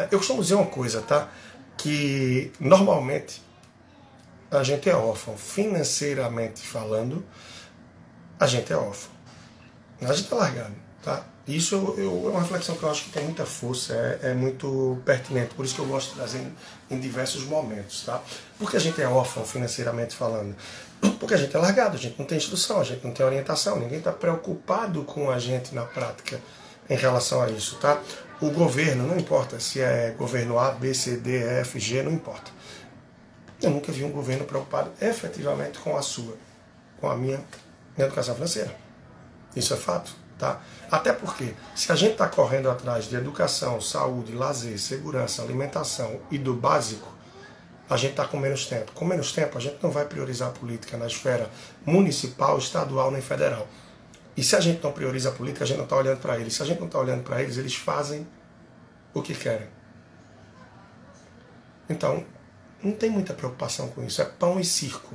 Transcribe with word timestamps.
Eu 0.00 0.18
costumo 0.18 0.42
dizer 0.42 0.56
uma 0.56 0.66
coisa, 0.66 1.00
tá? 1.02 1.28
Que 1.76 2.50
normalmente 2.58 3.40
a 4.50 4.60
gente 4.64 4.90
é 4.90 4.96
órfão, 4.96 5.36
financeiramente 5.36 6.66
falando, 6.66 7.24
a 8.40 8.44
gente 8.44 8.72
é 8.72 8.76
órfão. 8.76 9.12
A 10.02 10.12
gente 10.12 10.32
é 10.32 10.34
largado, 10.34 10.74
tá? 11.00 11.24
Isso 11.46 11.76
eu, 11.76 11.94
eu, 11.96 12.26
é 12.26 12.30
uma 12.30 12.40
reflexão 12.40 12.74
que 12.76 12.82
eu 12.82 12.90
acho 12.90 13.04
que 13.04 13.10
tem 13.10 13.22
muita 13.22 13.46
força, 13.46 13.94
é, 13.94 14.30
é, 14.30 14.34
muito 14.34 15.00
pertinente, 15.04 15.54
por 15.54 15.64
isso 15.64 15.76
que 15.76 15.80
eu 15.80 15.86
gosto 15.86 16.08
de 16.08 16.16
trazer 16.16 16.38
em, 16.38 16.96
em 16.96 16.98
diversos 16.98 17.44
momentos, 17.44 18.02
tá? 18.04 18.20
Porque 18.58 18.76
a 18.76 18.80
gente 18.80 19.00
é 19.00 19.06
órfão 19.06 19.44
financeiramente 19.44 20.16
falando? 20.16 20.56
Porque 21.20 21.34
a 21.34 21.38
gente 21.38 21.54
é 21.54 21.58
largado, 21.60 21.96
a 21.96 22.00
gente 22.00 22.18
não 22.18 22.26
tem 22.26 22.36
instrução, 22.36 22.80
a 22.80 22.84
gente 22.84 23.04
não 23.06 23.12
tem 23.12 23.24
orientação, 23.24 23.78
ninguém 23.78 23.98
está 23.98 24.10
preocupado 24.10 25.04
com 25.04 25.30
a 25.30 25.38
gente 25.38 25.72
na 25.72 25.84
prática 25.84 26.40
em 26.88 26.96
relação 26.96 27.42
a 27.42 27.50
isso, 27.50 27.76
tá? 27.76 28.00
O 28.40 28.50
governo, 28.50 29.06
não 29.06 29.18
importa 29.18 29.58
se 29.60 29.80
é 29.80 30.14
governo 30.18 30.58
A, 30.58 30.72
B, 30.72 30.92
C, 30.92 31.16
D, 31.16 31.38
E, 31.38 31.60
F, 31.60 31.78
G, 31.78 32.02
não 32.02 32.12
importa. 32.12 32.50
Eu 33.62 33.70
nunca 33.70 33.90
vi 33.92 34.04
um 34.04 34.10
governo 34.10 34.44
preocupado 34.44 34.90
efetivamente 35.00 35.78
com 35.78 35.96
a 35.96 36.02
sua, 36.02 36.36
com 37.00 37.08
a 37.08 37.16
minha 37.16 37.42
educação 37.96 38.34
financeira. 38.34 38.74
Isso 39.56 39.72
é 39.72 39.76
fato, 39.76 40.12
tá? 40.38 40.60
Até 40.90 41.12
porque, 41.12 41.54
se 41.74 41.90
a 41.90 41.94
gente 41.94 42.12
está 42.12 42.28
correndo 42.28 42.68
atrás 42.68 43.06
de 43.06 43.16
educação, 43.16 43.80
saúde, 43.80 44.32
lazer, 44.32 44.78
segurança, 44.78 45.42
alimentação 45.42 46.20
e 46.30 46.36
do 46.36 46.54
básico, 46.54 47.08
a 47.88 47.96
gente 47.96 48.12
está 48.12 48.26
com 48.26 48.38
menos 48.38 48.66
tempo. 48.66 48.92
Com 48.92 49.04
menos 49.04 49.32
tempo, 49.32 49.56
a 49.56 49.60
gente 49.60 49.76
não 49.82 49.90
vai 49.90 50.04
priorizar 50.04 50.48
a 50.48 50.52
política 50.52 50.96
na 50.96 51.06
esfera 51.06 51.50
municipal, 51.86 52.58
estadual 52.58 53.10
nem 53.10 53.22
federal. 53.22 53.66
E 54.36 54.42
se 54.42 54.56
a 54.56 54.60
gente 54.60 54.82
não 54.82 54.92
prioriza 54.92 55.28
a 55.28 55.32
política, 55.32 55.64
a 55.64 55.66
gente 55.66 55.76
não 55.76 55.84
está 55.84 55.96
olhando 55.96 56.20
para 56.20 56.38
eles. 56.38 56.54
Se 56.54 56.62
a 56.62 56.66
gente 56.66 56.78
não 56.78 56.86
está 56.86 56.98
olhando 56.98 57.22
para 57.22 57.42
eles, 57.42 57.56
eles 57.56 57.74
fazem 57.74 58.26
o 59.12 59.22
que 59.22 59.34
querem. 59.34 59.68
Então, 61.88 62.24
não 62.82 62.92
tem 62.92 63.10
muita 63.10 63.32
preocupação 63.32 63.88
com 63.88 64.02
isso. 64.02 64.20
É 64.20 64.24
pão 64.24 64.58
e 64.58 64.64
circo. 64.64 65.14